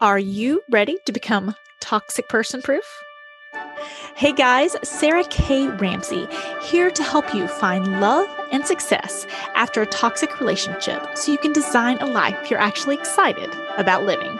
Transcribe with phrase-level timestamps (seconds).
[0.00, 2.84] Are you ready to become toxic person proof?
[4.16, 5.68] Hey guys, Sarah K.
[5.68, 6.26] Ramsey
[6.62, 11.52] here to help you find love and success after a toxic relationship so you can
[11.52, 14.36] design a life you're actually excited about living.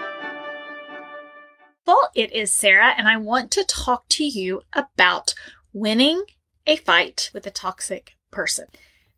[1.87, 5.35] Well, it is Sarah, and I want to talk to you about
[5.73, 6.25] winning
[6.67, 8.67] a fight with a toxic person.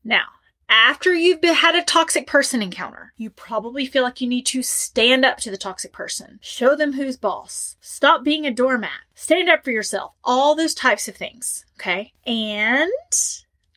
[0.04, 0.26] Now,
[0.68, 4.62] after you've been, had a toxic person encounter, you probably feel like you need to
[4.62, 9.48] stand up to the toxic person, show them who's boss, stop being a doormat, stand
[9.48, 11.64] up for yourself, all those types of things.
[11.78, 12.12] Okay.
[12.27, 12.91] And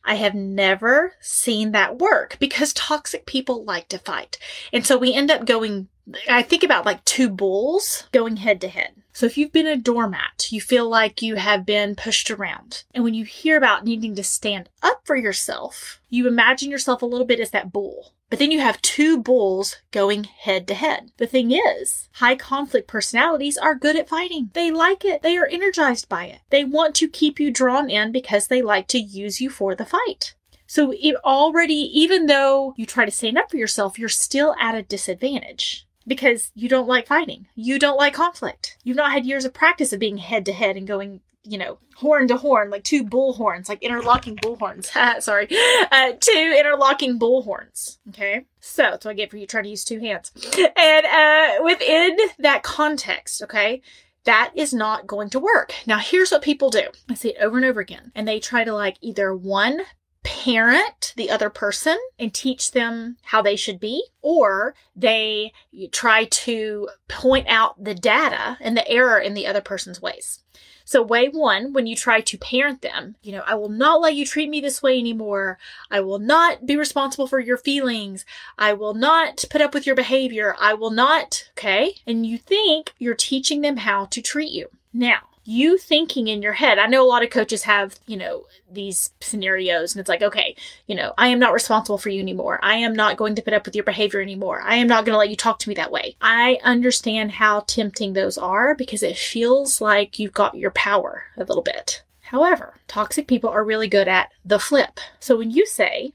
[0.04, 4.38] I have never seen that work because toxic people like to fight.
[4.72, 5.88] And so we end up going,
[6.28, 8.94] I think about like two bulls going head to head.
[9.12, 12.84] So if you've been a doormat, you feel like you have been pushed around.
[12.94, 17.06] And when you hear about needing to stand up for yourself, you imagine yourself a
[17.06, 18.14] little bit as that bull.
[18.30, 21.10] But then you have two bulls going head to head.
[21.16, 24.50] The thing is, high conflict personalities are good at fighting.
[24.54, 25.22] They like it.
[25.22, 26.40] They are energized by it.
[26.50, 29.84] They want to keep you drawn in because they like to use you for the
[29.84, 30.34] fight.
[30.68, 34.76] So it already, even though you try to stand up for yourself, you're still at
[34.76, 37.46] a disadvantage because you don't like fighting.
[37.54, 38.78] You don't like conflict.
[38.84, 41.78] You've not had years of practice of being head to head and going you know,
[41.96, 44.90] horn to horn, like two bull horns, like interlocking bull horns.
[45.20, 45.48] Sorry.
[45.90, 47.98] Uh, two interlocking bull horns.
[48.10, 48.44] Okay.
[48.60, 50.32] So that's what I get for you trying to use two hands.
[50.76, 53.80] And uh, within that context, okay,
[54.24, 55.72] that is not going to work.
[55.86, 58.12] Now, here's what people do I see it over and over again.
[58.14, 59.80] And they try to like either one,
[60.22, 65.52] parent the other person and teach them how they should be, or they
[65.92, 70.40] try to point out the data and the error in the other person's ways.
[70.84, 74.16] So, way one, when you try to parent them, you know, I will not let
[74.16, 75.56] you treat me this way anymore.
[75.88, 78.24] I will not be responsible for your feelings.
[78.58, 80.56] I will not put up with your behavior.
[80.58, 81.94] I will not, okay?
[82.08, 84.68] And you think you're teaching them how to treat you.
[84.92, 86.78] Now, you thinking in your head.
[86.78, 90.54] I know a lot of coaches have, you know, these scenarios and it's like, okay,
[90.86, 92.60] you know, I am not responsible for you anymore.
[92.62, 94.60] I am not going to put up with your behavior anymore.
[94.62, 96.16] I am not going to let you talk to me that way.
[96.20, 101.44] I understand how tempting those are because it feels like you've got your power a
[101.44, 102.02] little bit.
[102.20, 105.00] However, toxic people are really good at the flip.
[105.18, 106.12] So when you say,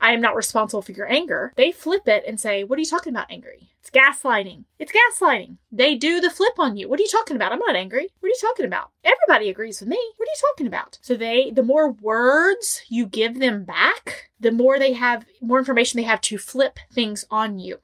[0.00, 2.86] I am not responsible for your anger, they flip it and say, What are you
[2.86, 3.68] talking about, angry?
[3.80, 4.64] It's gaslighting.
[4.80, 5.58] It's gaslighting.
[5.70, 6.88] They do the flip on you.
[6.88, 7.52] What are you talking about?
[7.52, 8.08] I'm not angry.
[8.18, 8.90] What are you talking about?
[9.04, 9.98] Everybody agrees with me.
[10.16, 10.98] What are you talking about?
[11.02, 15.98] So they, the more words you give them back, the more they have, more information
[15.98, 17.78] they have to flip things on you.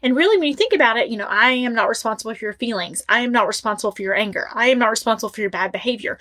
[0.00, 2.52] And really, when you think about it, you know, I am not responsible for your
[2.52, 3.02] feelings.
[3.08, 4.48] I am not responsible for your anger.
[4.54, 6.18] I am not responsible for your bad behavior.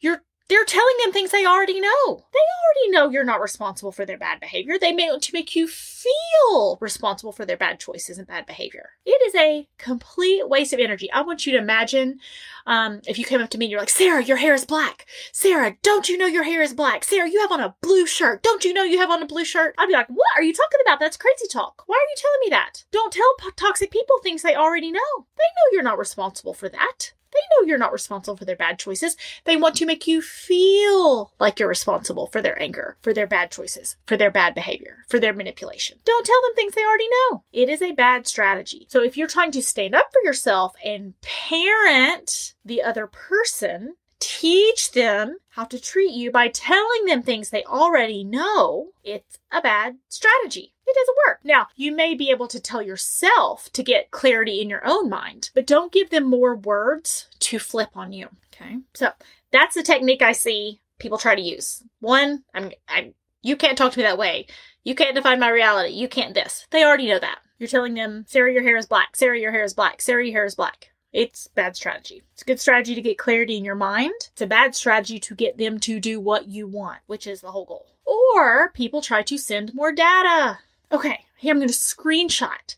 [0.00, 2.24] You're they're telling them things they already know.
[2.32, 4.78] They already know you're not responsible for their bad behavior.
[4.78, 8.90] They may want to make you feel responsible for their bad choices and bad behavior.
[9.06, 11.10] It is a complete waste of energy.
[11.12, 12.20] I want you to imagine
[12.66, 15.06] um, if you came up to me and you're like, Sarah, your hair is black.
[15.32, 17.04] Sarah, don't you know your hair is black?
[17.04, 18.42] Sarah, you have on a blue shirt.
[18.42, 19.74] Don't you know you have on a blue shirt?
[19.78, 21.00] I'd be like, what are you talking about?
[21.00, 21.84] That's crazy talk.
[21.86, 22.84] Why are you telling me that?
[22.90, 25.00] Don't tell toxic people things they already know.
[25.36, 27.12] They know you're not responsible for that.
[27.34, 29.16] They know you're not responsible for their bad choices.
[29.44, 33.50] They want to make you feel like you're responsible for their anger, for their bad
[33.50, 35.98] choices, for their bad behavior, for their manipulation.
[36.04, 37.44] Don't tell them things they already know.
[37.52, 38.86] It is a bad strategy.
[38.88, 44.92] So if you're trying to stand up for yourself and parent the other person, teach
[44.92, 49.96] them how to treat you by telling them things they already know, it's a bad
[50.08, 50.73] strategy.
[50.86, 51.40] It doesn't work.
[51.44, 55.50] Now, you may be able to tell yourself to get clarity in your own mind,
[55.54, 58.28] but don't give them more words to flip on you.
[58.54, 58.78] Okay.
[58.94, 59.10] So
[59.50, 61.82] that's the technique I see people try to use.
[62.00, 64.46] One, I'm, I'm, you can't talk to me that way.
[64.84, 65.94] You can't define my reality.
[65.94, 66.66] You can't this.
[66.70, 67.38] They already know that.
[67.58, 69.16] You're telling them, Sarah, your hair is black.
[69.16, 70.02] Sarah, your hair is black.
[70.02, 70.90] Sarah, your hair is black.
[71.12, 72.22] It's bad strategy.
[72.32, 74.14] It's a good strategy to get clarity in your mind.
[74.32, 77.52] It's a bad strategy to get them to do what you want, which is the
[77.52, 77.86] whole goal.
[78.04, 80.58] Or people try to send more data.
[80.92, 82.76] Okay, here I'm going to screenshot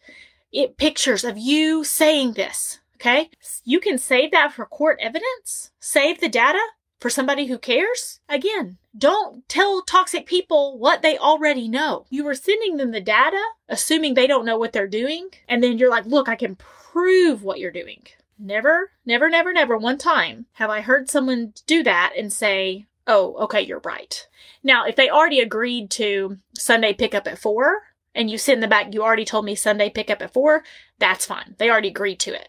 [0.52, 2.80] it pictures of you saying this.
[2.96, 3.30] Okay,
[3.64, 5.70] you can save that for court evidence.
[5.80, 6.60] Save the data
[6.98, 8.20] for somebody who cares.
[8.26, 12.06] Again, don't tell toxic people what they already know.
[12.08, 15.76] You are sending them the data, assuming they don't know what they're doing, and then
[15.76, 18.06] you're like, look, I can prove what you're doing.
[18.38, 23.34] Never, never, never, never one time have I heard someone do that and say, oh,
[23.44, 24.26] okay, you're right.
[24.62, 27.82] Now, if they already agreed to Sunday pickup at four,
[28.16, 30.64] and you sit in the back, you already told me Sunday pick up at four,
[30.98, 31.54] that's fine.
[31.58, 32.48] They already agreed to it.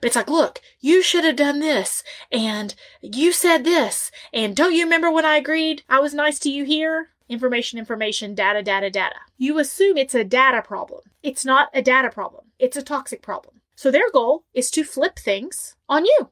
[0.00, 4.74] But it's like, look, you should have done this, and you said this, and don't
[4.74, 7.08] you remember when I agreed I was nice to you here?
[7.28, 9.16] Information, information, data, data, data.
[9.36, 11.02] You assume it's a data problem.
[11.22, 12.46] It's not a data problem.
[12.58, 13.60] It's a toxic problem.
[13.74, 16.30] So their goal is to flip things on you.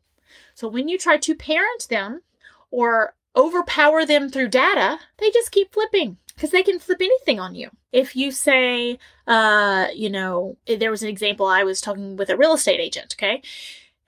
[0.54, 2.22] So when you try to parent them
[2.70, 7.56] or overpower them through data, they just keep flipping because they can flip anything on
[7.56, 7.68] you.
[7.90, 12.36] If you say, uh, you know, there was an example I was talking with a
[12.36, 13.42] real estate agent, okay?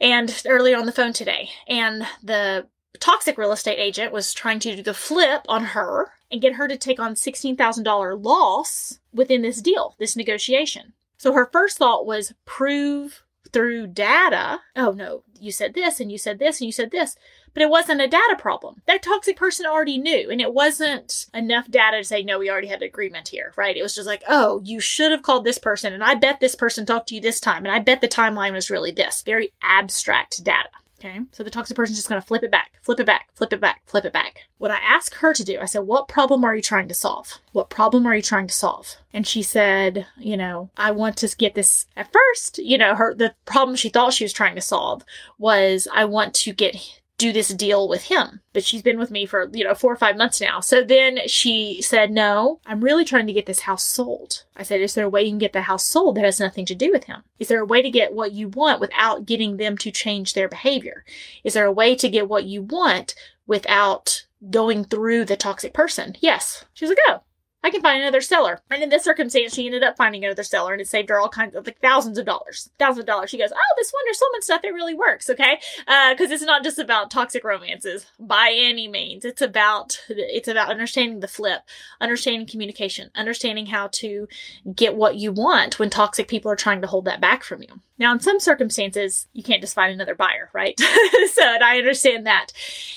[0.00, 2.68] And earlier on the phone today, and the
[3.00, 6.68] toxic real estate agent was trying to do the flip on her and get her
[6.68, 10.92] to take on $16,000 loss within this deal, this negotiation.
[11.18, 16.18] So her first thought was prove through data, oh no, you said this and you
[16.18, 17.16] said this and you said this,
[17.54, 18.82] but it wasn't a data problem.
[18.86, 22.68] That toxic person already knew, and it wasn't enough data to say, no, we already
[22.68, 23.76] had an agreement here, right?
[23.76, 26.54] It was just like, oh, you should have called this person, and I bet this
[26.54, 29.22] person talked to you this time, and I bet the timeline was really this.
[29.22, 30.68] Very abstract data.
[31.00, 31.18] Okay.
[31.32, 33.80] So the toxic person's just to flip it back, flip it back, flip it back,
[33.86, 34.48] flip it back.
[34.58, 37.38] What I asked her to do, I said, What problem are you trying to solve?
[37.52, 38.96] What problem are you trying to solve?
[39.10, 43.14] And she said, You know, I want to get this at first, you know, her,
[43.14, 45.02] the problem she thought she was trying to solve
[45.38, 48.40] was I want to get do this deal with him.
[48.52, 50.60] But she's been with me for, you know, four or five months now.
[50.60, 54.44] So then she said, No, I'm really trying to get this house sold.
[54.56, 56.64] I said, Is there a way you can get the house sold that has nothing
[56.66, 57.22] to do with him?
[57.38, 60.48] Is there a way to get what you want without getting them to change their
[60.48, 61.04] behavior?
[61.44, 63.14] Is there a way to get what you want
[63.46, 66.16] without going through the toxic person?
[66.20, 66.64] Yes.
[66.72, 67.20] She's like, Oh,
[67.62, 68.60] I can find another seller.
[68.70, 71.28] And in this circumstance, she ended up finding another seller and it saved her all
[71.28, 72.70] kinds of like thousands of dollars.
[72.78, 73.30] Thousands of dollars.
[73.30, 75.28] She goes, Oh, this Wonder Woman stuff, it really works.
[75.28, 75.60] Okay.
[75.86, 79.24] Uh, cause it's not just about toxic romances by any means.
[79.24, 81.62] It's about, it's about understanding the flip,
[82.00, 84.26] understanding communication, understanding how to
[84.74, 87.80] get what you want when toxic people are trying to hold that back from you.
[88.00, 90.80] Now, in some circumstances, you can't just find another buyer, right?
[91.32, 92.50] so, and I understand that.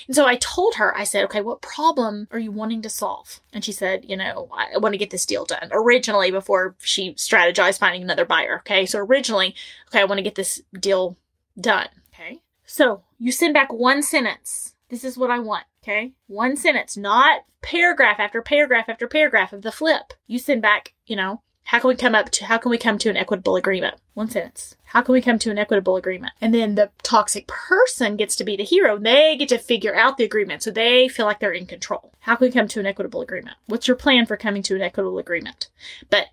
[0.06, 3.40] And so I told her, I said, okay, what problem are you wanting to solve?
[3.52, 5.68] And she said, you know, I want to get this deal done.
[5.72, 8.58] Originally, before she strategized finding another buyer.
[8.60, 8.86] Okay.
[8.86, 9.54] So originally,
[9.88, 11.16] okay, I want to get this deal
[11.60, 11.88] done.
[12.14, 12.40] Okay.
[12.64, 14.74] So you send back one sentence.
[14.88, 15.64] This is what I want.
[15.82, 16.12] Okay.
[16.26, 20.12] One sentence, not paragraph after paragraph after paragraph of the flip.
[20.26, 22.98] You send back, you know, how can we come up to how can we come
[22.98, 23.96] to an equitable agreement?
[24.12, 24.76] One sentence.
[24.84, 26.34] How can we come to an equitable agreement?
[26.40, 28.98] And then the toxic person gets to be the hero.
[28.98, 30.62] They get to figure out the agreement.
[30.62, 32.12] So they feel like they're in control.
[32.20, 33.56] How can we come to an equitable agreement?
[33.66, 35.68] What's your plan for coming to an equitable agreement?
[36.10, 36.26] But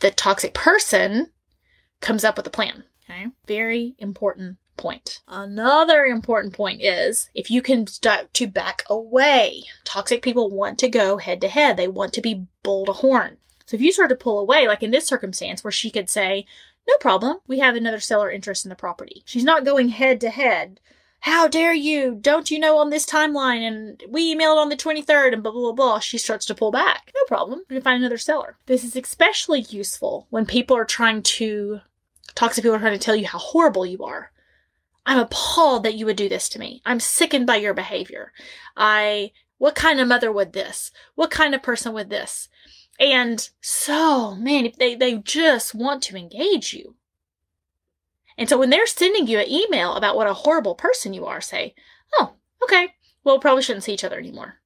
[0.00, 1.30] the toxic person
[2.00, 2.84] comes up with a plan.
[3.08, 3.26] Okay.
[3.46, 5.20] Very important point.
[5.26, 9.62] Another important point is if you can start to back away.
[9.84, 11.76] Toxic people want to go head to head.
[11.76, 13.38] They want to be bull to horn.
[13.66, 16.46] So if you start to pull away, like in this circumstance where she could say,
[16.86, 19.22] no problem, we have another seller interest in the property.
[19.24, 20.80] She's not going head to head.
[21.20, 22.18] How dare you?
[22.20, 23.66] Don't you know on this timeline?
[23.66, 25.98] And we emailed on the 23rd and blah, blah, blah, blah.
[25.98, 27.10] She starts to pull back.
[27.14, 27.62] No problem.
[27.70, 28.58] We can find another seller.
[28.66, 31.80] This is especially useful when people are trying to,
[32.34, 34.32] toxic people are trying to tell you how horrible you are.
[35.06, 36.82] I'm appalled that you would do this to me.
[36.84, 38.32] I'm sickened by your behavior.
[38.76, 40.90] I, what kind of mother would this?
[41.14, 42.48] What kind of person would this?
[42.98, 46.94] And so, man, they, they just want to engage you.
[48.36, 51.40] And so when they're sending you an email about what a horrible person you are,
[51.40, 51.74] say,
[52.14, 54.56] oh, okay, well, probably shouldn't see each other anymore.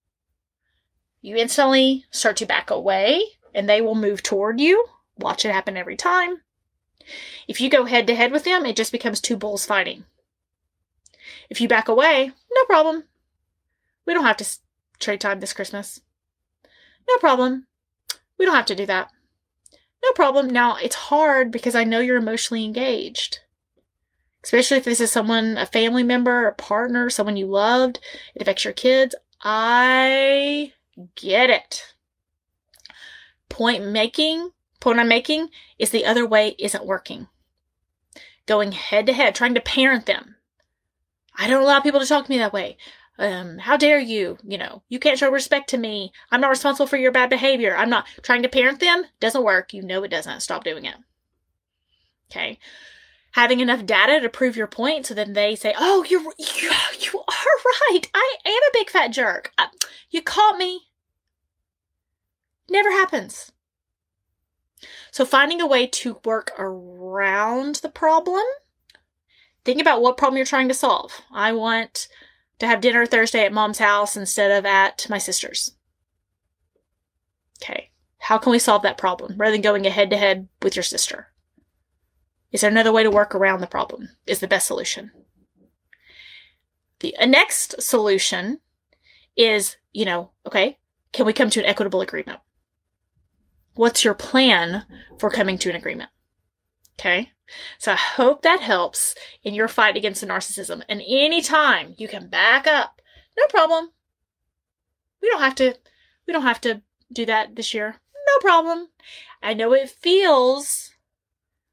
[1.20, 3.22] You instantly start to back away
[3.54, 4.86] and they will move toward you.
[5.18, 6.42] Watch it happen every time.
[7.46, 10.04] If you go head to head with them, it just becomes two bulls fighting.
[11.50, 13.04] If you back away, no problem.
[14.06, 14.46] We don't have to
[14.98, 16.00] trade time this Christmas.
[17.08, 17.66] No problem.
[18.38, 19.10] We don't have to do that.
[20.02, 20.48] No problem.
[20.48, 23.40] Now, it's hard because I know you're emotionally engaged.
[24.44, 27.98] Especially if this is someone, a family member, a partner, someone you loved,
[28.34, 29.14] it affects your kids.
[29.42, 30.72] I
[31.16, 31.94] get it.
[33.48, 37.26] Point making, point I'm making is the other way isn't working.
[38.46, 40.36] Going head to head, trying to parent them.
[41.36, 42.78] I don't allow people to talk to me that way
[43.18, 44.38] um, how dare you?
[44.44, 46.12] You know, you can't show respect to me.
[46.30, 47.76] I'm not responsible for your bad behavior.
[47.76, 49.04] I'm not trying to parent them.
[49.20, 49.74] Doesn't work.
[49.74, 50.40] You know it doesn't.
[50.40, 50.94] Stop doing it.
[52.30, 52.58] Okay.
[53.32, 56.70] Having enough data to prove your point so then they say, oh, you're, you,
[57.00, 58.02] you are right.
[58.14, 59.52] I am a big fat jerk.
[59.58, 59.66] Uh,
[60.10, 60.82] you caught me.
[62.70, 63.50] Never happens.
[65.10, 68.44] So finding a way to work around the problem.
[69.64, 71.20] Think about what problem you're trying to solve.
[71.32, 72.08] I want
[72.58, 75.72] to have dinner Thursday at mom's house instead of at my sister's.
[77.62, 77.90] Okay.
[78.18, 81.28] How can we solve that problem rather than going head to head with your sister?
[82.52, 84.10] Is there another way to work around the problem?
[84.26, 85.10] Is the best solution.
[87.00, 88.60] The next solution
[89.36, 90.78] is, you know, okay,
[91.12, 92.40] can we come to an equitable agreement?
[93.74, 94.84] What's your plan
[95.18, 96.10] for coming to an agreement?
[96.98, 97.30] Okay.
[97.78, 100.82] So I hope that helps in your fight against the narcissism.
[100.88, 103.00] And anytime you can back up,
[103.38, 103.90] no problem.
[105.22, 105.76] We don't have to
[106.26, 107.96] we don't have to do that this year.
[108.26, 108.88] No problem.
[109.42, 110.90] I know it feels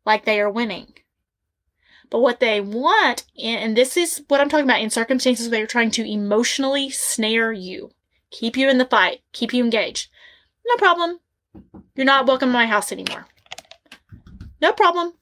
[0.06, 0.94] like they are winning.
[2.10, 5.68] But what they want, and this is what I'm talking about in circumstances where they're
[5.68, 7.92] trying to emotionally snare you,
[8.30, 10.10] keep you in the fight, keep you engaged.
[10.68, 11.20] No problem.
[11.96, 13.28] You're not welcome to my house anymore.
[14.62, 15.14] No problem.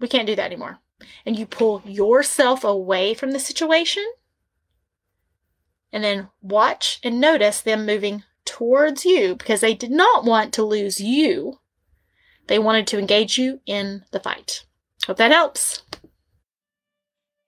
[0.00, 0.78] We can't do that anymore.
[1.24, 4.04] And you pull yourself away from the situation
[5.92, 10.64] and then watch and notice them moving towards you because they did not want to
[10.64, 11.60] lose you.
[12.46, 14.64] They wanted to engage you in the fight.
[15.06, 15.82] Hope that helps.